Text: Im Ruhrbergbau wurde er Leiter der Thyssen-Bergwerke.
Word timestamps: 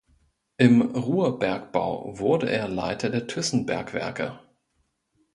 Im 0.57 0.81
Ruhrbergbau 0.81 2.17
wurde 2.17 2.49
er 2.49 2.67
Leiter 2.67 3.11
der 3.11 3.27
Thyssen-Bergwerke. 3.27 4.39